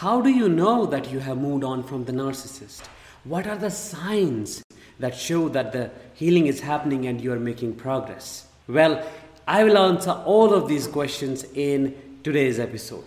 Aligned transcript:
How 0.00 0.22
do 0.22 0.30
you 0.30 0.48
know 0.48 0.86
that 0.86 1.12
you 1.12 1.18
have 1.18 1.36
moved 1.36 1.62
on 1.62 1.82
from 1.82 2.06
the 2.06 2.12
narcissist? 2.12 2.84
What 3.24 3.46
are 3.46 3.58
the 3.58 3.70
signs 3.70 4.64
that 4.98 5.14
show 5.14 5.50
that 5.50 5.72
the 5.72 5.90
healing 6.14 6.46
is 6.46 6.60
happening 6.60 7.06
and 7.06 7.20
you 7.20 7.30
are 7.34 7.38
making 7.38 7.74
progress? 7.74 8.46
Well, 8.66 9.06
I 9.46 9.62
will 9.62 9.76
answer 9.76 10.12
all 10.12 10.54
of 10.54 10.68
these 10.68 10.86
questions 10.86 11.44
in 11.52 11.94
today's 12.22 12.58
episode. 12.58 13.04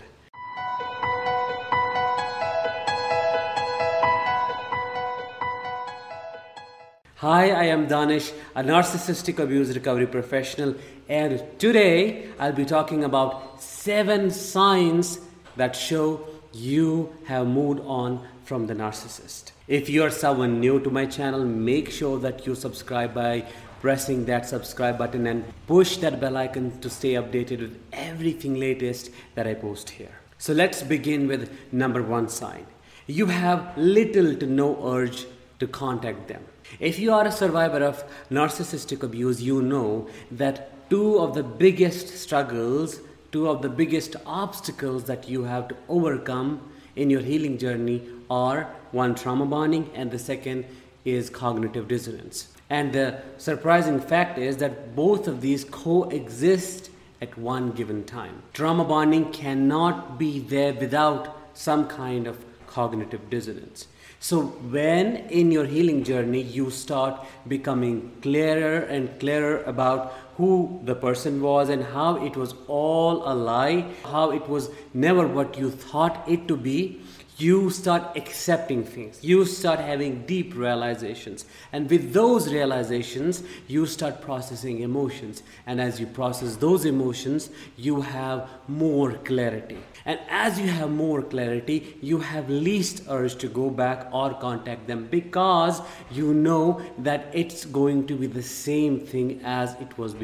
Hi, 7.15 7.49
I 7.49 7.63
am 7.63 7.87
Danish, 7.87 8.31
a 8.53 8.61
narcissistic 8.61 9.39
abuse 9.39 9.73
recovery 9.73 10.05
professional, 10.05 10.75
and 11.09 11.43
today 11.57 12.29
I'll 12.37 12.53
be 12.53 12.65
talking 12.65 13.03
about 13.03 13.63
seven 13.63 14.29
signs 14.29 15.19
that 15.55 15.75
show 15.75 16.27
you 16.53 17.13
have 17.25 17.47
moved 17.47 17.81
on 17.81 18.25
from 18.45 18.67
the 18.67 18.73
narcissist. 18.75 19.51
If 19.67 19.89
you 19.89 20.03
are 20.03 20.11
someone 20.11 20.59
new 20.59 20.79
to 20.81 20.89
my 20.89 21.05
channel, 21.05 21.43
make 21.43 21.89
sure 21.89 22.19
that 22.19 22.45
you 22.45 22.55
subscribe 22.55 23.13
by 23.13 23.45
pressing 23.81 24.25
that 24.25 24.47
subscribe 24.47 24.97
button 24.97 25.27
and 25.27 25.43
push 25.67 25.97
that 25.97 26.19
bell 26.21 26.37
icon 26.37 26.79
to 26.79 26.89
stay 26.89 27.13
updated 27.13 27.59
with 27.59 27.79
everything 27.91 28.59
latest 28.59 29.09
that 29.35 29.47
I 29.47 29.55
post 29.55 29.89
here. 29.89 30.15
So 30.37 30.53
let's 30.53 30.83
begin 30.83 31.27
with 31.27 31.49
number 31.71 32.03
one 32.03 32.29
sign. 32.29 32.65
You 33.07 33.25
have 33.25 33.77
little 33.77 34.35
to 34.35 34.45
no 34.45 34.77
urge 34.85 35.25
to 35.59 35.67
contact 35.67 36.27
them. 36.27 36.43
If 36.79 36.99
you 36.99 37.13
are 37.13 37.25
a 37.25 37.31
survivor 37.31 37.83
of 37.83 38.03
narcissistic 38.29 39.03
abuse, 39.03 39.41
you 39.41 39.61
know 39.61 40.07
that 40.31 40.89
two 40.89 41.19
of 41.19 41.33
the 41.33 41.43
biggest 41.43 42.07
struggles, 42.09 42.99
two 43.33 43.49
of 43.49 43.61
the 43.63 43.69
biggest 43.69 44.15
obstacles 44.25 45.05
that 45.05 45.27
you 45.27 45.43
have 45.43 45.67
to 45.67 45.75
overcome 45.89 46.61
in 46.95 47.09
your 47.09 47.19
healing 47.19 47.57
journey 47.57 48.01
are 48.29 48.69
one 48.91 49.15
trauma 49.15 49.45
bonding 49.45 49.89
and 49.95 50.11
the 50.11 50.19
second 50.19 50.63
is 51.03 51.29
cognitive 51.29 51.87
dissonance. 51.87 52.47
And 52.69 52.93
the 52.93 53.19
surprising 53.37 53.99
fact 53.99 54.37
is 54.37 54.57
that 54.57 54.95
both 54.95 55.27
of 55.27 55.41
these 55.41 55.65
coexist 55.65 56.91
at 57.21 57.35
one 57.37 57.71
given 57.71 58.03
time. 58.03 58.43
Trauma 58.53 58.85
bonding 58.85 59.31
cannot 59.31 60.19
be 60.19 60.39
there 60.39 60.73
without 60.73 61.35
some 61.55 61.87
kind 61.87 62.27
of 62.27 62.45
cognitive 62.67 63.29
dissonance. 63.29 63.87
So, 64.19 64.41
when 64.75 65.17
in 65.39 65.51
your 65.51 65.65
healing 65.65 66.03
journey 66.05 66.41
you 66.41 66.69
start 66.71 67.25
becoming 67.47 68.11
clearer 68.21 68.79
and 68.79 69.19
clearer 69.19 69.63
about 69.63 70.13
who 70.37 70.79
the 70.83 70.95
person 70.95 71.41
was 71.41 71.69
and 71.69 71.83
how 71.83 72.23
it 72.23 72.35
was 72.35 72.55
all 72.67 73.23
a 73.31 73.33
lie, 73.33 73.85
how 74.05 74.31
it 74.31 74.47
was 74.47 74.69
never 74.93 75.27
what 75.27 75.57
you 75.57 75.69
thought 75.69 76.23
it 76.27 76.47
to 76.47 76.57
be, 76.57 77.01
you 77.37 77.69
start 77.71 78.15
accepting 78.15 78.83
things. 78.83 79.23
You 79.23 79.45
start 79.45 79.79
having 79.79 80.25
deep 80.25 80.55
realizations. 80.55 81.45
And 81.71 81.89
with 81.89 82.13
those 82.13 82.53
realizations, 82.53 83.43
you 83.67 83.85
start 83.85 84.21
processing 84.21 84.81
emotions. 84.81 85.41
And 85.65 85.81
as 85.81 85.99
you 85.99 86.05
process 86.05 86.55
those 86.57 86.85
emotions, 86.85 87.49
you 87.75 88.01
have 88.01 88.49
more 88.67 89.13
clarity. 89.13 89.77
And 90.05 90.19
as 90.29 90.59
you 90.59 90.67
have 90.67 90.91
more 90.91 91.21
clarity, 91.21 91.97
you 92.01 92.19
have 92.19 92.49
least 92.49 93.03
urge 93.09 93.35
to 93.37 93.47
go 93.47 93.69
back 93.69 94.09
or 94.11 94.33
contact 94.33 94.85
them 94.85 95.07
because 95.09 95.81
you 96.11 96.33
know 96.33 96.81
that 96.99 97.29
it's 97.33 97.65
going 97.65 98.05
to 98.07 98.15
be 98.15 98.27
the 98.27 98.43
same 98.43 98.99
thing 98.99 99.41
as 99.43 99.73
it 99.75 99.97
was 99.97 100.13
before, 100.13 100.22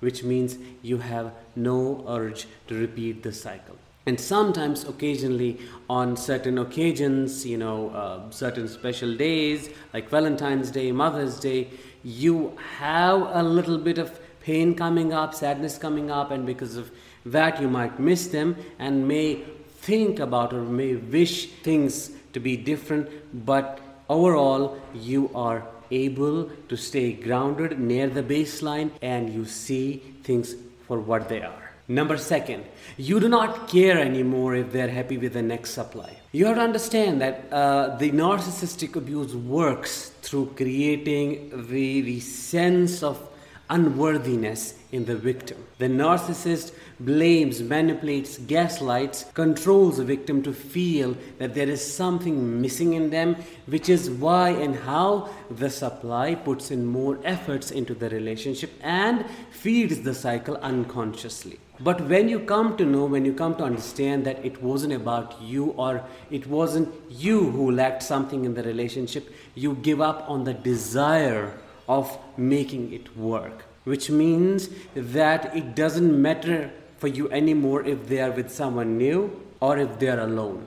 which 0.00 0.22
means 0.22 0.58
you 0.82 0.98
have 0.98 1.32
no 1.54 2.04
urge 2.08 2.46
to 2.68 2.74
repeat 2.78 3.22
the 3.22 3.32
cycle. 3.32 3.76
And 4.06 4.20
sometimes 4.20 4.84
occasionally 4.84 5.58
on 5.90 6.16
certain 6.16 6.58
occasions 6.58 7.44
you 7.44 7.58
know 7.58 7.90
uh, 7.90 8.30
certain 8.30 8.68
special 8.68 9.16
days 9.16 9.68
like 9.92 10.08
valentine's 10.08 10.70
day 10.70 10.92
mother's 10.92 11.40
day 11.40 11.68
you 12.04 12.56
have 12.78 13.22
a 13.32 13.42
little 13.42 13.78
bit 13.78 13.98
of 13.98 14.20
pain 14.42 14.76
coming 14.76 15.12
up 15.12 15.34
sadness 15.34 15.76
coming 15.76 16.08
up 16.08 16.30
and 16.30 16.46
because 16.46 16.76
of 16.76 16.92
that 17.24 17.60
you 17.60 17.68
might 17.68 17.98
miss 17.98 18.28
them 18.28 18.54
and 18.78 19.08
may 19.08 19.42
think 19.80 20.20
about 20.20 20.52
or 20.52 20.62
may 20.62 20.94
wish 20.94 21.46
things 21.64 22.10
to 22.32 22.38
be 22.38 22.56
different 22.56 23.08
but 23.44 23.80
overall 24.08 24.78
you 24.94 25.28
are 25.34 25.66
able 25.90 26.50
to 26.68 26.76
stay 26.76 27.12
grounded 27.12 27.78
near 27.78 28.08
the 28.08 28.22
baseline 28.22 28.90
and 29.02 29.32
you 29.32 29.44
see 29.44 30.02
things 30.22 30.54
for 30.86 31.00
what 31.00 31.28
they 31.28 31.42
are 31.42 31.66
Number 31.88 32.18
second, 32.18 32.64
you 32.96 33.20
do 33.20 33.28
not 33.28 33.68
care 33.68 33.98
anymore 34.00 34.56
if 34.56 34.72
they're 34.72 34.88
happy 34.88 35.18
with 35.18 35.34
the 35.34 35.42
next 35.42 35.70
supply. 35.70 36.16
You 36.32 36.46
have 36.46 36.56
to 36.56 36.62
understand 36.62 37.20
that 37.20 37.46
uh, 37.52 37.96
the 37.96 38.10
narcissistic 38.10 38.96
abuse 38.96 39.34
works 39.36 40.08
through 40.20 40.54
creating 40.56 41.68
the, 41.68 42.00
the 42.00 42.18
sense 42.18 43.04
of 43.04 43.28
unworthiness 43.68 44.74
in 44.92 45.04
the 45.04 45.16
victim. 45.16 45.64
The 45.78 45.86
narcissist 45.86 46.72
blames, 47.00 47.60
manipulates, 47.60 48.38
gaslights, 48.38 49.24
controls 49.34 49.98
the 49.98 50.04
victim 50.04 50.42
to 50.44 50.52
feel 50.52 51.16
that 51.38 51.54
there 51.54 51.68
is 51.68 51.82
something 51.82 52.60
missing 52.60 52.94
in 52.94 53.10
them, 53.10 53.36
which 53.66 53.88
is 53.88 54.08
why 54.08 54.50
and 54.50 54.76
how 54.76 55.28
the 55.50 55.68
supply 55.68 56.34
puts 56.34 56.70
in 56.70 56.86
more 56.86 57.18
efforts 57.24 57.70
into 57.70 57.94
the 57.94 58.08
relationship 58.10 58.70
and 58.82 59.24
feeds 59.50 60.00
the 60.00 60.14
cycle 60.14 60.56
unconsciously. 60.58 61.58
But 61.78 62.08
when 62.08 62.28
you 62.28 62.40
come 62.40 62.76
to 62.78 62.86
know, 62.86 63.04
when 63.04 63.26
you 63.26 63.34
come 63.34 63.54
to 63.56 63.64
understand 63.64 64.24
that 64.24 64.42
it 64.42 64.62
wasn't 64.62 64.94
about 64.94 65.40
you 65.42 65.72
or 65.72 66.02
it 66.30 66.46
wasn't 66.46 66.88
you 67.10 67.50
who 67.50 67.70
lacked 67.70 68.02
something 68.02 68.46
in 68.46 68.54
the 68.54 68.62
relationship, 68.62 69.30
you 69.54 69.74
give 69.74 70.00
up 70.00 70.24
on 70.26 70.44
the 70.44 70.54
desire 70.54 71.52
of 71.88 72.18
making 72.36 72.92
it 72.92 73.16
work. 73.16 73.64
Which 73.84 74.10
means 74.10 74.68
that 74.94 75.54
it 75.56 75.74
doesn't 75.74 76.20
matter 76.20 76.70
for 76.98 77.08
you 77.08 77.30
anymore 77.30 77.84
if 77.84 78.08
they 78.08 78.20
are 78.20 78.32
with 78.32 78.50
someone 78.50 78.98
new 78.98 79.40
or 79.60 79.78
if 79.78 79.98
they 79.98 80.08
are 80.08 80.20
alone. 80.20 80.66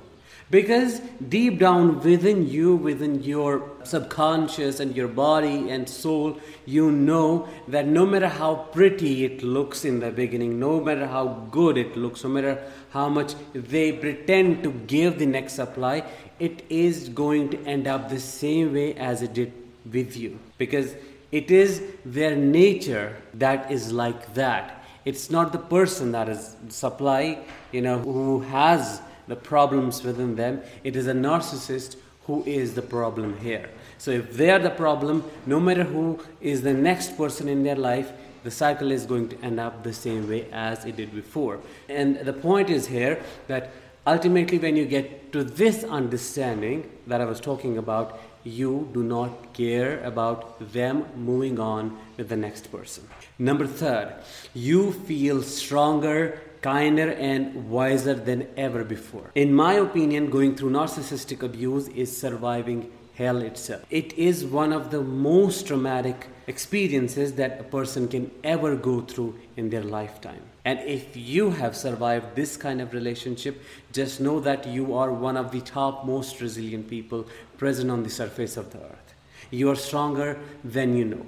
Because 0.52 1.00
deep 1.30 1.60
down 1.60 2.02
within 2.02 2.50
you, 2.50 2.76
within 2.76 3.22
your 3.22 3.70
subconscious 3.84 4.80
and 4.80 4.96
your 4.96 5.08
body 5.08 5.70
and 5.70 5.88
soul, 5.88 6.40
you 6.66 6.92
know 6.92 7.48
that 7.68 7.86
no 7.86 8.04
matter 8.04 8.28
how 8.28 8.56
pretty 8.56 9.26
it 9.26 9.44
looks 9.44 9.86
in 9.86 10.00
the 10.00 10.10
beginning, 10.10 10.60
no 10.60 10.80
matter 10.80 11.06
how 11.06 11.48
good 11.52 11.78
it 11.78 11.96
looks, 11.96 12.24
no 12.24 12.32
matter 12.32 12.64
how 12.90 13.10
much 13.10 13.36
they 13.54 13.92
pretend 13.92 14.64
to 14.64 14.72
give 14.72 15.20
the 15.20 15.26
next 15.28 15.54
supply, 15.54 16.04
it 16.40 16.64
is 16.68 17.10
going 17.10 17.50
to 17.50 17.64
end 17.66 17.86
up 17.86 18.10
the 18.10 18.20
same 18.20 18.74
way 18.74 18.96
as 18.96 19.22
it 19.22 19.34
did 19.34 19.54
with 19.92 20.18
you. 20.18 20.40
Because 20.58 20.96
it 21.32 21.52
is 21.52 21.84
their 22.06 22.36
nature 22.36 23.16
that 23.36 23.72
is 23.72 23.92
like 23.92 24.34
that. 24.34 24.84
It's 25.06 25.30
not 25.30 25.52
the 25.52 25.60
person 25.60 26.12
that 26.12 26.28
is 26.30 26.56
supply, 26.70 27.40
you 27.72 27.82
know, 27.82 28.00
who 28.00 28.42
has 28.42 29.02
the 29.28 29.36
problems 29.36 30.04
within 30.04 30.36
them. 30.36 30.62
It 30.84 30.96
is 30.96 31.08
a 31.08 31.14
narcissist 31.14 31.96
who 32.26 32.44
is 32.46 32.74
the 32.74 32.82
problem 32.82 33.40
here. 33.40 33.70
So 33.98 34.12
if 34.12 34.34
they 34.36 34.50
are 34.50 34.60
the 34.60 34.70
problem, 34.70 35.24
no 35.46 35.60
matter 35.60 35.84
who 35.84 36.20
is 36.42 36.62
the 36.62 36.74
next 36.74 37.18
person 37.18 37.48
in 37.48 37.64
their 37.64 37.76
life, 37.76 38.12
the 38.44 38.52
cycle 38.52 38.92
is 38.92 39.06
going 39.06 39.30
to 39.30 39.42
end 39.42 39.60
up 39.60 39.84
the 39.84 39.94
same 39.94 40.30
way 40.30 40.48
as 40.52 40.86
it 40.86 40.96
did 40.96 41.14
before. 41.14 41.60
And 41.90 42.18
the 42.20 42.34
point 42.34 42.70
is 42.70 42.88
here 42.88 43.22
that 43.48 43.72
ultimately, 44.08 44.58
when 44.58 44.76
you 44.76 44.86
get 44.86 45.32
to 45.34 45.44
this 45.44 45.84
understanding 45.84 46.90
that 47.08 47.22
I 47.22 47.26
was 47.26 47.40
talking 47.40 47.78
about, 47.78 48.20
you 48.50 48.90
do 48.94 49.04
not 49.04 49.54
care 49.54 50.04
about 50.04 50.72
them 50.74 51.06
moving 51.16 51.60
on 51.60 51.98
with 52.18 52.30
the 52.30 52.36
next 52.36 52.72
person. 52.72 53.08
Number 53.38 53.68
third, 53.68 54.16
you 54.54 54.92
feel 54.92 55.42
stronger 55.44 56.42
kinder 56.62 57.12
and 57.12 57.70
wiser 57.70 58.14
than 58.14 58.48
ever 58.58 58.84
before. 58.84 59.32
In 59.36 59.54
my 59.54 59.74
opinion, 59.74 60.30
going 60.30 60.56
through 60.56 60.72
narcissistic 60.72 61.42
abuse 61.42 61.88
is 61.90 62.16
surviving 62.16 62.92
hell 63.16 63.42
itself. 63.42 63.84
It 63.90 64.14
is 64.14 64.46
one 64.46 64.74
of 64.74 64.92
the 64.92 65.02
most 65.02 65.68
traumatic 65.68 66.28
experiences 66.48 67.34
that 67.34 67.60
a 67.60 67.64
person 67.64 68.08
can 68.08 68.32
ever 68.44 68.76
go 68.76 69.02
through 69.02 69.38
in 69.58 69.70
their 69.70 69.84
lifetime. 69.84 70.42
And 70.70 70.88
if 70.88 71.18
you 71.18 71.50
have 71.50 71.76
survived 71.76 72.36
this 72.36 72.56
kind 72.56 72.80
of 72.80 72.94
relationship, 72.94 73.60
just 73.92 74.22
know 74.22 74.40
that 74.42 74.68
you 74.68 74.94
are 74.94 75.12
one 75.12 75.36
of 75.36 75.52
the 75.52 75.62
top 75.62 76.06
most 76.06 76.42
resilient 76.42 76.88
people 76.88 77.26
present 77.58 77.90
on 77.90 78.04
the 78.04 78.10
surface 78.12 78.56
of 78.56 78.72
the 78.72 78.78
earth. 78.78 79.16
You 79.50 79.72
are 79.72 79.76
stronger 79.76 80.38
than 80.64 80.96
you 80.96 81.06
know. 81.06 81.26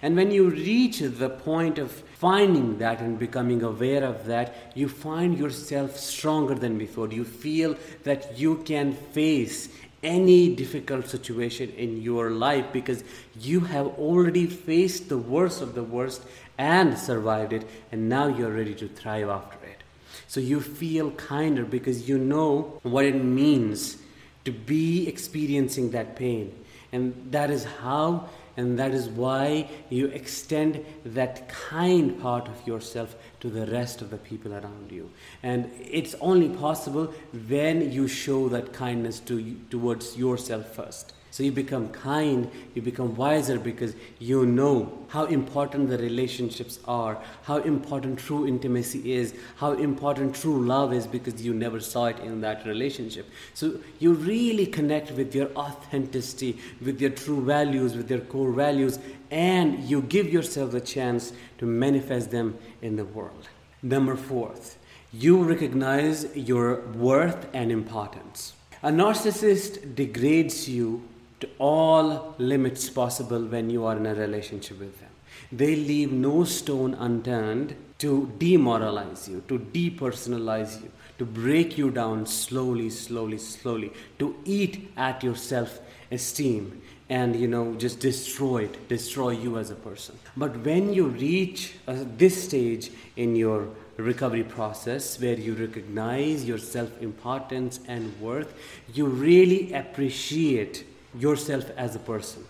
And 0.00 0.14
when 0.14 0.30
you 0.30 0.48
reach 0.48 1.00
the 1.00 1.28
point 1.28 1.78
of 1.78 1.90
finding 1.90 2.78
that 2.78 3.00
and 3.00 3.18
becoming 3.18 3.64
aware 3.64 4.04
of 4.04 4.26
that, 4.26 4.70
you 4.76 4.88
find 4.88 5.36
yourself 5.36 5.98
stronger 5.98 6.54
than 6.54 6.78
before. 6.78 7.08
You 7.08 7.24
feel 7.24 7.76
that 8.04 8.38
you 8.38 8.58
can 8.58 8.92
face 8.92 9.70
any 10.04 10.54
difficult 10.54 11.08
situation 11.08 11.70
in 11.70 12.02
your 12.02 12.30
life 12.30 12.66
because 12.72 13.02
you 13.40 13.60
have 13.60 13.86
already 13.98 14.46
faced 14.46 15.08
the 15.08 15.18
worst 15.18 15.62
of 15.62 15.74
the 15.74 15.82
worst 15.82 16.22
and 16.58 16.96
survived 16.96 17.52
it, 17.52 17.66
and 17.90 18.08
now 18.08 18.28
you're 18.28 18.52
ready 18.52 18.74
to 18.74 18.86
thrive 18.86 19.28
after 19.28 19.56
it. 19.66 19.82
So 20.28 20.40
you 20.40 20.60
feel 20.60 21.10
kinder 21.12 21.64
because 21.64 22.08
you 22.08 22.18
know 22.18 22.78
what 22.82 23.04
it 23.04 23.16
means 23.16 23.96
to 24.44 24.52
be 24.52 25.08
experiencing 25.08 25.90
that 25.92 26.16
pain. 26.16 26.54
And 26.92 27.14
that 27.30 27.50
is 27.50 27.64
how 27.64 28.28
and 28.56 28.78
that 28.78 28.92
is 28.92 29.08
why 29.08 29.68
you 29.90 30.06
extend 30.06 30.84
that 31.04 31.48
kind 31.48 32.20
part 32.20 32.48
of 32.48 32.66
yourself 32.66 33.16
to 33.40 33.50
the 33.50 33.66
rest 33.66 34.00
of 34.00 34.10
the 34.10 34.16
people 34.16 34.52
around 34.52 34.90
you. 34.90 35.10
And 35.42 35.70
it's 35.80 36.14
only 36.20 36.48
possible 36.48 37.12
when 37.48 37.92
you 37.92 38.06
show 38.08 38.48
that 38.50 38.72
kindness 38.72 39.20
to, 39.20 39.56
towards 39.70 40.16
yourself 40.16 40.74
first. 40.74 41.12
So 41.34 41.42
you 41.42 41.50
become 41.50 41.88
kind, 41.88 42.48
you 42.76 42.80
become 42.80 43.16
wiser 43.16 43.58
because 43.58 43.96
you 44.20 44.46
know 44.46 44.96
how 45.08 45.24
important 45.24 45.88
the 45.88 45.98
relationships 45.98 46.78
are, 46.86 47.18
how 47.42 47.56
important 47.56 48.20
true 48.20 48.46
intimacy 48.46 49.12
is, 49.14 49.34
how 49.56 49.72
important 49.72 50.36
true 50.36 50.64
love 50.64 50.92
is 50.92 51.08
because 51.08 51.44
you 51.44 51.52
never 51.52 51.80
saw 51.80 52.04
it 52.04 52.20
in 52.20 52.40
that 52.42 52.64
relationship. 52.64 53.28
So 53.52 53.80
you 53.98 54.12
really 54.12 54.64
connect 54.64 55.10
with 55.10 55.34
your 55.34 55.50
authenticity, 55.56 56.60
with 56.80 57.00
your 57.00 57.10
true 57.10 57.44
values, 57.44 57.96
with 57.96 58.08
your 58.08 58.20
core 58.20 58.52
values, 58.52 59.00
and 59.32 59.80
you 59.80 60.02
give 60.02 60.32
yourself 60.32 60.70
the 60.70 60.80
chance 60.80 61.32
to 61.58 61.66
manifest 61.66 62.30
them 62.30 62.56
in 62.80 62.94
the 62.94 63.06
world. 63.06 63.48
Number 63.82 64.14
fourth, 64.14 64.78
you 65.12 65.42
recognize 65.42 66.28
your 66.36 66.82
worth 66.92 67.48
and 67.52 67.72
importance. 67.72 68.52
A 68.84 68.90
narcissist 68.90 69.96
degrades 69.96 70.68
you 70.68 71.02
to 71.44 71.50
all 71.58 72.34
limits 72.38 72.88
possible 72.88 73.44
when 73.44 73.68
you 73.68 73.84
are 73.84 73.96
in 73.96 74.06
a 74.06 74.14
relationship 74.14 74.78
with 74.78 74.98
them. 75.00 75.10
They 75.52 75.76
leave 75.76 76.10
no 76.12 76.44
stone 76.44 76.94
unturned 76.94 77.76
to 77.98 78.32
demoralize 78.38 79.28
you, 79.28 79.42
to 79.48 79.58
depersonalize 79.58 80.82
you, 80.82 80.90
to 81.18 81.24
break 81.24 81.76
you 81.76 81.90
down 81.90 82.26
slowly, 82.26 82.90
slowly, 82.90 83.38
slowly, 83.38 83.92
to 84.18 84.34
eat 84.44 84.90
at 84.96 85.22
your 85.22 85.36
self 85.36 85.80
esteem 86.10 86.80
and 87.10 87.36
you 87.36 87.46
know 87.46 87.74
just 87.74 88.00
destroy 88.00 88.64
it 88.64 88.88
destroy 88.88 89.30
you 89.30 89.58
as 89.58 89.70
a 89.70 89.74
person 89.74 90.18
but 90.36 90.56
when 90.64 90.92
you 90.92 91.06
reach 91.06 91.74
uh, 91.86 91.96
this 92.16 92.44
stage 92.44 92.90
in 93.16 93.36
your 93.36 93.68
recovery 93.98 94.42
process 94.42 95.20
where 95.20 95.34
you 95.34 95.54
recognize 95.54 96.44
your 96.44 96.56
self 96.56 97.02
importance 97.02 97.80
and 97.88 98.18
worth 98.20 98.54
you 98.94 99.06
really 99.06 99.72
appreciate 99.72 100.84
yourself 101.16 101.70
as 101.76 101.94
a 101.94 101.98
person. 101.98 102.44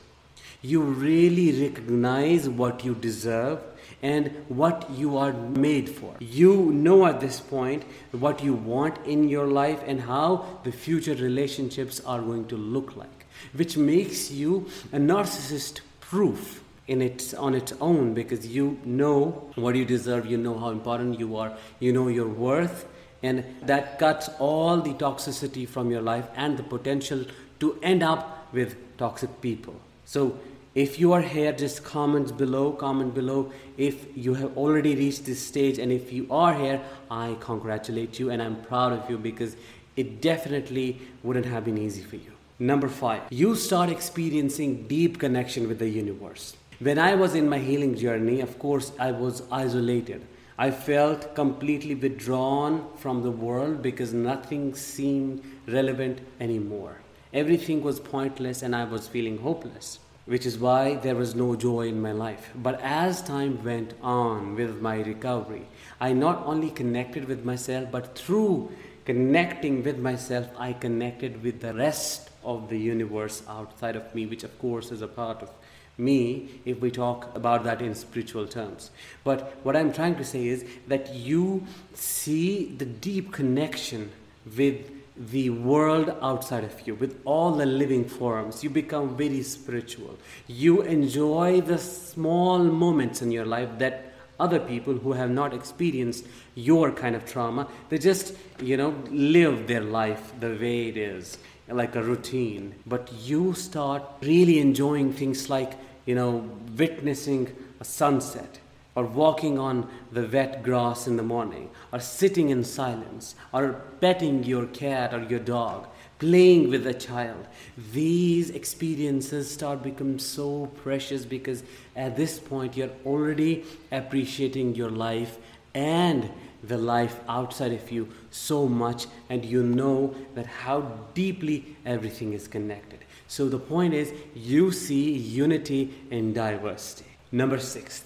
You 0.63 0.81
really 0.83 1.69
recognize 1.69 2.49
what 2.49 2.85
you 2.85 2.95
deserve 2.95 3.61
and 4.03 4.31
what 4.49 4.91
you 4.91 5.17
are 5.17 5.33
made 5.33 5.89
for. 5.89 6.15
You 6.21 6.73
know 6.73 7.07
at 7.07 7.21
this 7.21 7.41
point 7.41 7.85
what 8.13 8.43
you 8.43 8.55
want 8.55 9.07
in 9.07 9.29
your 9.29 9.47
life 9.47 9.83
and 9.87 10.01
how 10.01 10.61
the 10.65 10.73
future 10.73 11.15
relationships 11.15 12.01
are 12.01 12.21
going 12.21 12.47
to 12.49 12.57
look 12.57 12.97
like, 12.97 13.27
which 13.55 13.77
makes 13.77 14.31
you 14.31 14.67
a 14.93 14.99
narcissist 14.99 15.81
proof 16.01 16.63
in 16.87 17.01
its 17.01 17.33
on 17.33 17.55
its 17.55 17.73
own 17.81 18.13
because 18.13 18.47
you 18.47 18.79
know 18.85 19.51
what 19.55 19.75
you 19.75 19.85
deserve, 19.85 20.27
you 20.27 20.37
know 20.37 20.59
how 20.59 20.71
important 20.71 21.19
you 21.19 21.37
are, 21.37 21.57
you 21.81 21.93
know 21.93 22.09
your 22.09 22.29
worth, 22.29 22.87
and 23.23 23.43
that 23.63 23.99
cuts 23.99 24.29
all 24.39 24.81
the 24.81 24.93
toxicity 24.95 25.67
from 25.67 25.91
your 25.91 26.03
life 26.03 26.29
and 26.37 26.59
the 26.59 26.63
potential 26.63 27.25
to 27.61 27.79
end 27.83 28.03
up 28.03 28.44
with 28.55 28.77
toxic 28.97 29.41
people. 29.41 29.75
So 30.05 30.39
if 30.75 30.99
you 30.99 31.12
are 31.12 31.23
here, 31.23 31.53
just 31.53 31.85
comment 31.85 32.37
below, 32.37 32.73
comment 32.73 33.15
below 33.15 33.53
if 33.77 34.06
you 34.17 34.35
have 34.35 34.56
already 34.56 34.97
reached 34.97 35.25
this 35.25 35.41
stage. 35.41 35.79
And 35.79 35.93
if 35.93 36.12
you 36.12 36.27
are 36.31 36.55
here, 36.55 36.81
I 37.11 37.37
congratulate 37.41 38.19
you 38.19 38.31
and 38.31 38.43
I'm 38.43 38.56
proud 38.62 38.93
of 38.93 39.09
you 39.09 39.19
because 39.19 39.56
it 39.97 40.21
definitely 40.21 41.01
wouldn't 41.23 41.47
have 41.47 41.65
been 41.65 41.79
easy 41.79 42.03
for 42.03 42.17
you. 42.17 42.33
Number 42.59 42.89
five, 42.89 43.23
you 43.31 43.55
start 43.55 43.89
experiencing 43.91 44.87
deep 44.89 45.19
connection 45.19 45.69
with 45.69 45.79
the 45.79 45.89
universe. 45.89 46.56
When 46.81 46.99
I 46.99 47.15
was 47.15 47.35
in 47.35 47.49
my 47.49 47.59
healing 47.59 47.97
journey, 47.97 48.41
of 48.41 48.59
course, 48.59 48.93
I 48.99 49.12
was 49.12 49.43
isolated. 49.51 50.27
I 50.59 50.71
felt 50.71 51.35
completely 51.35 51.95
withdrawn 51.95 52.87
from 52.97 53.23
the 53.23 53.31
world 53.31 53.83
because 53.83 54.12
nothing 54.12 54.75
seemed 54.75 55.43
relevant 55.67 56.21
anymore. 56.41 56.99
Everything 57.35 57.83
was 57.83 57.99
pointless 57.99 58.63
and 58.63 58.77
I 58.77 58.85
was 58.85 59.09
feeling 59.09 59.39
hopeless, 59.39 59.99
which 60.25 60.47
is 60.47 60.57
why 60.57 60.95
there 60.95 61.17
was 61.17 61.35
no 61.35 61.57
joy 61.57 61.89
in 61.89 62.01
my 62.01 62.13
life. 62.13 62.53
But 62.55 62.81
as 62.81 63.23
time 63.23 63.65
went 63.65 63.93
on 64.01 64.55
with 64.55 64.81
my 64.81 65.01
recovery, 65.01 65.67
I 66.01 66.13
not 66.13 66.47
only 66.47 66.71
connected 66.71 67.27
with 67.27 67.45
myself, 67.45 67.91
but 67.91 68.17
through 68.17 68.71
connecting 69.05 69.83
with 69.83 69.99
myself, 69.99 70.49
I 70.57 70.75
connected 70.75 71.43
with 71.43 71.61
the 71.61 71.75
rest 71.75 72.31
of 72.45 72.69
the 72.69 72.79
universe 72.79 73.43
outside 73.49 73.97
of 73.97 74.15
me, 74.15 74.27
which 74.27 74.45
of 74.45 74.57
course 74.61 74.93
is 74.93 75.03
a 75.03 75.09
part 75.09 75.43
of 75.43 75.51
me 75.99 76.61
if 76.65 76.81
we 76.81 76.93
talk 76.93 77.35
about 77.35 77.65
that 77.65 77.83
in 77.83 77.97
spiritual 77.97 78.47
terms. 78.47 78.93
But 79.25 79.57
what 79.65 79.77
I'm 79.77 79.93
trying 79.93 80.15
to 80.17 80.25
say 80.25 80.47
is 80.47 80.65
that 80.87 81.13
you 81.13 81.67
see 81.95 82.67
the 82.79 82.85
deep 82.85 83.33
connection 83.33 84.13
with 84.57 84.94
the 85.17 85.51
world 85.51 86.15
outside 86.23 86.65
of 86.65 86.87
you, 86.87 86.95
with 86.95 87.21
all 87.25 87.53
the 87.53 87.67
living 87.67 88.05
forms. 88.05 88.65
You 88.65 88.71
become 88.71 89.17
very 89.17 89.43
spiritual. 89.43 90.19
You 90.47 90.83
enjoy 90.83 91.61
the 91.61 91.79
small 91.79 92.59
moments 92.59 93.23
in 93.23 93.31
your 93.31 93.47
life 93.47 93.79
that 93.79 94.13
other 94.41 94.59
people 94.59 94.95
who 94.95 95.13
have 95.13 95.31
not 95.31 95.55
experienced 95.55 96.27
your 96.57 96.91
kind 96.91 97.15
of 97.15 97.25
trauma, 97.25 97.69
they 97.89 97.99
just, 97.99 98.35
you 98.61 98.77
know, 98.77 98.95
live 99.11 99.69
their 99.69 99.81
life 99.81 100.33
the 100.41 100.49
way 100.49 100.89
it 100.89 100.97
is, 100.97 101.39
like 101.69 101.95
a 101.95 102.03
routine. 102.03 102.75
But 102.85 103.13
you 103.23 103.55
start 103.55 104.03
really 104.23 104.59
enjoying 104.59 105.13
things 105.13 105.49
like, 105.49 105.75
you 106.07 106.17
know, 106.17 106.51
witnessing 106.77 107.55
a 107.81 107.85
sunset 107.85 108.59
or 108.94 109.05
walking 109.05 109.58
on 109.58 109.88
the 110.12 110.26
wet 110.26 110.62
grass 110.62 111.06
in 111.06 111.17
the 111.17 111.23
morning, 111.23 111.69
or 111.93 111.99
sitting 111.99 112.50
in 112.50 112.62
silence, 112.62 113.35
or 113.52 113.82
petting 114.00 114.44
your 114.44 114.67
cat 114.67 115.12
or 115.12 115.23
your 115.25 115.41
dog, 115.41 115.87
playing 116.19 116.70
with 116.70 116.87
a 116.87 116.94
child. 116.94 117.46
These 117.93 118.50
experiences 118.50 119.50
start 119.50 119.82
become 119.82 120.19
so 120.19 120.67
precious 120.82 121.25
because 121.25 121.64
at 121.96 122.17
this 122.17 122.38
point 122.38 122.76
you're 122.76 122.96
already 123.05 123.64
appreciating 123.91 124.75
your 124.75 124.91
life 124.91 125.38
and 125.75 126.31
the 126.62 126.79
life 126.79 127.20
outside 127.29 127.73
of 127.73 127.91
you 127.91 128.08
so 128.31 128.67
much 128.67 129.06
and 129.29 129.44
you 129.44 129.62
know 129.62 130.14
that 130.35 130.46
how 130.46 130.81
deeply 131.12 131.76
everything 131.85 132.32
is 132.32 132.49
connected. 132.49 133.01
So 133.27 133.48
the 133.48 133.58
point 133.58 133.93
is 133.93 134.13
you 134.34 134.70
see 134.70 135.13
unity 135.13 135.93
in 136.10 136.32
diversity. 136.32 137.06
Number 137.32 137.58
6 137.58 138.05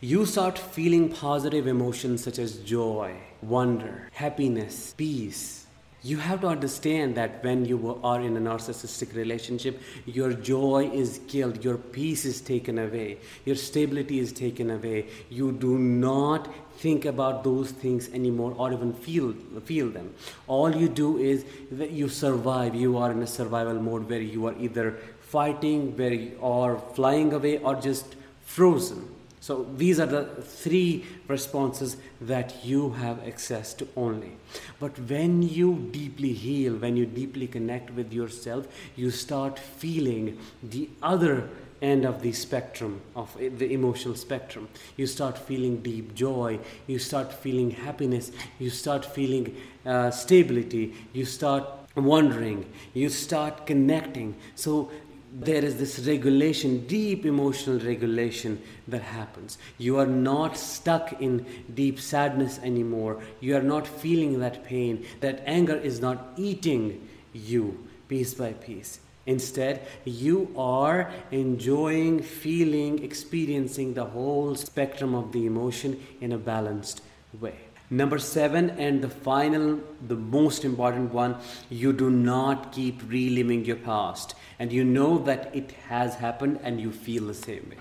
you 0.00 0.26
start 0.26 0.58
feeling 0.58 1.08
positive 1.08 1.66
emotions 1.66 2.22
such 2.22 2.38
as 2.38 2.56
joy, 2.58 3.16
wonder, 3.42 4.08
happiness, 4.12 4.94
peace. 4.96 5.66
You 6.02 6.18
have 6.18 6.42
to 6.42 6.48
understand 6.48 7.14
that 7.14 7.42
when 7.42 7.64
you 7.64 7.98
are 8.04 8.20
in 8.20 8.36
a 8.36 8.40
narcissistic 8.40 9.16
relationship, 9.16 9.80
your 10.04 10.34
joy 10.34 10.90
is 10.92 11.20
killed, 11.28 11.64
your 11.64 11.78
peace 11.78 12.26
is 12.26 12.42
taken 12.42 12.78
away, 12.78 13.18
your 13.46 13.56
stability 13.56 14.18
is 14.18 14.30
taken 14.30 14.70
away. 14.70 15.06
You 15.30 15.52
do 15.52 15.78
not 15.78 16.52
think 16.76 17.06
about 17.06 17.42
those 17.44 17.70
things 17.70 18.10
anymore 18.12 18.54
or 18.58 18.72
even 18.72 18.92
feel 18.92 19.32
feel 19.64 19.88
them 19.88 20.12
all 20.48 20.74
you 20.74 20.88
do 20.88 21.18
is 21.18 21.44
that 21.70 21.92
you 21.92 22.08
survive 22.08 22.74
you 22.74 22.98
are 22.98 23.12
in 23.12 23.22
a 23.22 23.26
survival 23.26 23.74
mode 23.74 24.08
where 24.10 24.20
you 24.20 24.46
are 24.46 24.54
either 24.58 24.98
fighting 25.20 25.96
where 25.96 26.18
are 26.42 26.76
flying 26.94 27.32
away 27.32 27.58
or 27.58 27.76
just 27.76 28.16
frozen 28.44 29.08
so 29.44 29.66
these 29.76 30.00
are 30.00 30.06
the 30.06 30.24
three 30.42 31.04
responses 31.28 31.98
that 32.18 32.64
you 32.64 32.92
have 32.92 33.22
access 33.28 33.74
to 33.74 33.86
only. 33.94 34.38
But 34.80 34.98
when 34.98 35.42
you 35.42 35.90
deeply 35.92 36.32
heal, 36.32 36.76
when 36.76 36.96
you 36.96 37.04
deeply 37.04 37.46
connect 37.46 37.90
with 37.90 38.10
yourself, 38.10 38.66
you 38.96 39.10
start 39.10 39.58
feeling 39.58 40.38
the 40.62 40.88
other 41.02 41.50
end 41.82 42.06
of 42.06 42.22
the 42.22 42.32
spectrum 42.32 43.02
of 43.14 43.36
the 43.36 43.70
emotional 43.74 44.14
spectrum 44.14 44.68
you 44.96 45.06
start 45.06 45.36
feeling 45.36 45.82
deep 45.82 46.14
joy 46.14 46.58
you 46.86 46.98
start 46.98 47.30
feeling 47.30 47.72
happiness 47.72 48.30
you 48.58 48.70
start 48.70 49.04
feeling 49.04 49.54
uh, 49.84 50.10
stability 50.10 50.94
you 51.12 51.26
start 51.26 51.64
wondering 51.96 52.64
you 52.94 53.08
start 53.08 53.66
connecting 53.66 54.34
so 54.54 54.90
there 55.34 55.64
is 55.64 55.78
this 55.78 55.98
regulation, 56.06 56.86
deep 56.86 57.26
emotional 57.26 57.80
regulation 57.80 58.62
that 58.86 59.02
happens. 59.02 59.58
You 59.78 59.98
are 59.98 60.06
not 60.06 60.56
stuck 60.56 61.20
in 61.20 61.44
deep 61.74 61.98
sadness 61.98 62.60
anymore. 62.62 63.20
You 63.40 63.56
are 63.56 63.62
not 63.62 63.86
feeling 63.86 64.38
that 64.38 64.64
pain. 64.64 65.04
That 65.20 65.42
anger 65.44 65.76
is 65.76 66.00
not 66.00 66.34
eating 66.36 67.08
you 67.32 67.84
piece 68.08 68.32
by 68.32 68.52
piece. 68.52 69.00
Instead, 69.26 69.84
you 70.04 70.52
are 70.56 71.10
enjoying, 71.32 72.22
feeling, 72.22 73.02
experiencing 73.02 73.94
the 73.94 74.04
whole 74.04 74.54
spectrum 74.54 75.14
of 75.14 75.32
the 75.32 75.46
emotion 75.46 76.00
in 76.20 76.30
a 76.30 76.38
balanced 76.38 77.00
way. 77.40 77.56
Number 77.94 78.18
seven, 78.18 78.70
and 78.70 79.00
the 79.00 79.08
final, 79.08 79.78
the 80.08 80.16
most 80.16 80.64
important 80.64 81.14
one, 81.14 81.36
you 81.70 81.92
do 81.92 82.10
not 82.10 82.72
keep 82.72 83.00
reliving 83.08 83.64
your 83.64 83.76
past. 83.76 84.34
And 84.58 84.72
you 84.72 84.82
know 84.82 85.18
that 85.18 85.54
it 85.54 85.70
has 85.88 86.16
happened 86.16 86.58
and 86.64 86.80
you 86.80 86.90
feel 86.90 87.28
the 87.28 87.34
same 87.34 87.68
way. 87.70 87.76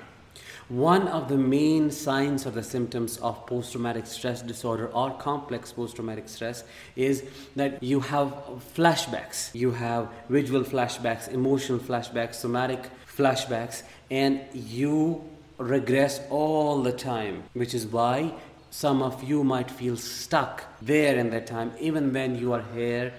One 0.70 1.08
of 1.08 1.30
the 1.30 1.38
main 1.38 1.90
signs 1.90 2.46
or 2.46 2.52
the 2.52 2.62
symptoms 2.62 3.18
of 3.18 3.48
post 3.48 3.72
traumatic 3.72 4.06
stress 4.06 4.44
disorder 4.44 4.88
or 4.90 5.10
complex 5.18 5.72
post 5.72 5.96
traumatic 5.96 6.30
stress 6.30 6.64
is 6.96 7.24
that 7.56 7.82
you 7.82 8.00
have 8.00 8.30
flashbacks. 8.76 9.50
You 9.56 9.72
have 9.72 10.10
visual 10.30 10.62
flashbacks, 10.62 11.28
emotional 11.28 11.80
flashbacks, 11.80 12.36
somatic 12.36 12.84
flashbacks, 13.18 13.82
and 14.12 14.42
you 14.54 15.24
regress 15.58 16.22
all 16.30 16.84
the 16.84 16.92
time, 16.92 17.44
which 17.54 17.74
is 17.74 17.88
why 17.88 18.34
some 18.74 19.04
of 19.04 19.24
you 19.24 19.44
might 19.44 19.70
feel 19.70 19.96
stuck 19.96 20.64
there 20.82 21.16
in 21.16 21.30
that 21.30 21.46
time, 21.46 21.72
even 21.80 22.12
when 22.12 22.36
you 22.36 22.54
are 22.54 22.64
here 22.74 23.14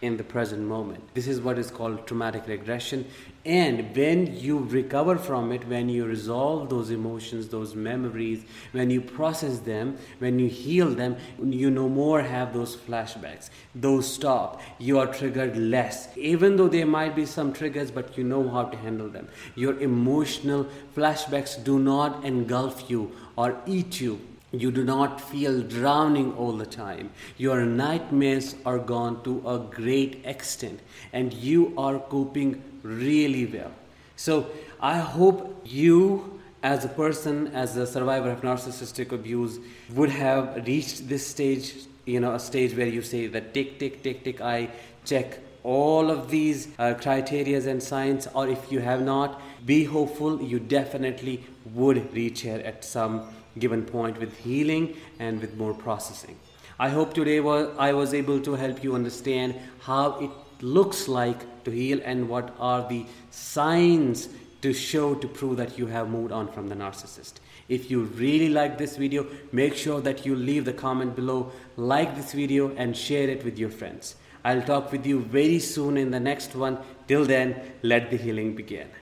in 0.00 0.16
the 0.16 0.24
present 0.24 0.62
moment. 0.62 1.02
This 1.12 1.28
is 1.28 1.42
what 1.42 1.58
is 1.58 1.70
called 1.70 2.06
traumatic 2.06 2.46
regression. 2.46 3.04
And 3.44 3.94
when 3.94 4.34
you 4.34 4.60
recover 4.60 5.18
from 5.18 5.52
it, 5.52 5.68
when 5.68 5.90
you 5.90 6.06
resolve 6.06 6.70
those 6.70 6.88
emotions, 6.88 7.48
those 7.48 7.74
memories, 7.74 8.46
when 8.72 8.88
you 8.88 9.02
process 9.02 9.58
them, 9.58 9.98
when 10.20 10.38
you 10.38 10.48
heal 10.48 10.88
them, 10.88 11.16
you 11.38 11.70
no 11.70 11.86
more 11.86 12.22
have 12.22 12.54
those 12.54 12.74
flashbacks. 12.74 13.50
Those 13.74 14.10
stop. 14.10 14.62
You 14.78 14.98
are 15.00 15.06
triggered 15.06 15.54
less. 15.54 16.08
Even 16.16 16.56
though 16.56 16.68
there 16.68 16.86
might 16.86 17.14
be 17.14 17.26
some 17.26 17.52
triggers, 17.52 17.90
but 17.90 18.16
you 18.16 18.24
know 18.24 18.48
how 18.48 18.64
to 18.64 18.76
handle 18.78 19.10
them. 19.10 19.28
Your 19.54 19.78
emotional 19.80 20.66
flashbacks 20.96 21.62
do 21.62 21.78
not 21.78 22.24
engulf 22.24 22.88
you 22.88 23.12
or 23.36 23.60
eat 23.66 24.00
you 24.00 24.18
you 24.60 24.70
do 24.70 24.84
not 24.84 25.20
feel 25.20 25.62
drowning 25.62 26.34
all 26.34 26.52
the 26.52 26.66
time. 26.66 27.10
Your 27.36 27.64
nightmares 27.64 28.56
are 28.64 28.78
gone 28.78 29.22
to 29.24 29.42
a 29.48 29.58
great 29.58 30.22
extent 30.24 30.80
and 31.12 31.32
you 31.32 31.72
are 31.76 31.98
coping 31.98 32.62
really 32.82 33.46
well. 33.46 33.72
So, 34.16 34.46
I 34.80 34.98
hope 34.98 35.62
you, 35.64 36.40
as 36.62 36.84
a 36.84 36.88
person, 36.88 37.48
as 37.48 37.76
a 37.76 37.86
survivor 37.86 38.30
of 38.30 38.42
narcissistic 38.42 39.12
abuse, 39.12 39.58
would 39.90 40.10
have 40.10 40.66
reached 40.66 41.08
this 41.08 41.26
stage, 41.26 41.74
you 42.04 42.20
know, 42.20 42.34
a 42.34 42.38
stage 42.38 42.76
where 42.76 42.86
you 42.86 43.02
say 43.02 43.26
that 43.28 43.54
tick, 43.54 43.78
tick, 43.78 44.02
tick, 44.02 44.24
tick, 44.24 44.40
I 44.40 44.68
check 45.04 45.38
all 45.62 46.10
of 46.10 46.30
these 46.30 46.68
uh, 46.78 46.94
criterias 46.94 47.66
and 47.66 47.82
signs, 47.82 48.28
or 48.34 48.46
if 48.46 48.70
you 48.70 48.80
have 48.80 49.02
not, 49.02 49.40
be 49.64 49.84
hopeful, 49.84 50.40
you 50.42 50.58
definitely 50.58 51.42
would 51.72 52.12
reach 52.14 52.42
here 52.42 52.62
at 52.64 52.84
some 52.84 53.26
given 53.58 53.84
point 53.84 54.18
with 54.18 54.36
healing 54.38 54.96
and 55.18 55.40
with 55.40 55.56
more 55.56 55.74
processing. 55.74 56.36
I 56.78 56.88
hope 56.88 57.14
today 57.14 57.38
I 57.78 57.92
was 57.92 58.14
able 58.14 58.40
to 58.40 58.54
help 58.54 58.82
you 58.82 58.94
understand 58.94 59.54
how 59.80 60.18
it 60.18 60.30
looks 60.60 61.08
like 61.08 61.64
to 61.64 61.70
heal 61.70 62.00
and 62.04 62.28
what 62.28 62.54
are 62.58 62.88
the 62.88 63.06
signs 63.30 64.28
to 64.62 64.72
show 64.72 65.14
to 65.14 65.28
prove 65.28 65.56
that 65.58 65.78
you 65.78 65.86
have 65.86 66.08
moved 66.08 66.32
on 66.32 66.48
from 66.48 66.68
the 66.68 66.74
narcissist. 66.74 67.34
If 67.68 67.90
you 67.90 68.04
really 68.04 68.48
like 68.48 68.78
this 68.78 68.96
video, 68.96 69.26
make 69.52 69.74
sure 69.74 70.00
that 70.00 70.26
you 70.26 70.34
leave 70.34 70.64
the 70.64 70.72
comment 70.72 71.14
below, 71.14 71.52
like 71.76 72.16
this 72.16 72.32
video 72.32 72.74
and 72.76 72.96
share 72.96 73.28
it 73.28 73.44
with 73.44 73.58
your 73.58 73.70
friends. 73.70 74.16
I'll 74.44 74.62
talk 74.62 74.90
with 74.90 75.06
you 75.06 75.20
very 75.20 75.58
soon 75.58 75.96
in 75.96 76.10
the 76.10 76.20
next 76.20 76.54
one. 76.54 76.78
Till 77.08 77.24
then, 77.24 77.60
let 77.82 78.10
the 78.10 78.16
healing 78.16 78.54
begin. 78.54 78.88